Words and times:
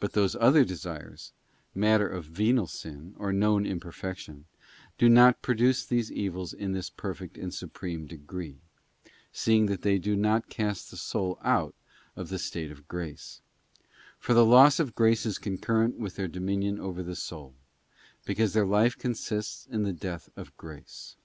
But 0.00 0.12
those 0.12 0.36
other 0.36 0.66
desires, 0.66 1.32
matter 1.74 2.06
of 2.06 2.26
venial 2.26 2.66
sin, 2.66 3.14
or 3.16 3.32
known 3.32 3.64
imperfection, 3.64 4.44
do 4.98 5.08
not 5.08 5.40
produce 5.40 5.82
these 5.86 6.12
evils 6.12 6.52
in 6.52 6.72
this 6.72 6.90
perfect 6.90 7.38
and 7.38 7.54
supreme 7.54 8.04
degree, 8.06 8.58
seeing 9.32 9.64
that 9.64 9.80
they 9.80 9.98
do 9.98 10.14
not 10.14 10.50
cast 10.50 10.90
the 10.90 10.98
soul 10.98 11.38
out 11.42 11.74
of 12.16 12.28
the 12.28 12.38
state 12.38 12.70
of 12.70 12.86
grace: 12.86 13.40
for 14.18 14.34
the 14.34 14.44
loss 14.44 14.78
of 14.78 14.94
grace 14.94 15.24
is 15.24 15.38
concurrent 15.38 15.96
with 15.98 16.16
their 16.16 16.28
dominion 16.28 16.78
over 16.78 17.02
the 17.02 17.16
soul, 17.16 17.54
because 18.26 18.52
their 18.52 18.66
life 18.66 18.98
consists 18.98 19.64
in 19.70 19.84
the 19.84 19.92
death 19.94 20.28
of 20.36 20.54
grace. 20.58 21.16